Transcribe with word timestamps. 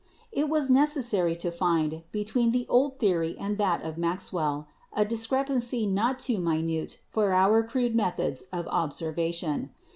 "It 0.31 0.49
was 0.49 0.71
necessary 0.71 1.35
to 1.35 1.51
find, 1.51 2.01
between 2.11 2.53
the 2.53 2.65
old 2.67 2.97
theory 2.97 3.37
and 3.39 3.59
that 3.59 3.83
of 3.83 3.99
Maxwell, 3.99 4.67
a 4.91 5.05
discrepancy 5.05 5.85
not 5.85 6.17
too 6.17 6.39
minute 6.39 6.97
for 7.11 7.33
our 7.33 7.61
crude 7.61 7.93
methods 7.93 8.45
of 8.51 8.67
observation. 8.69 9.69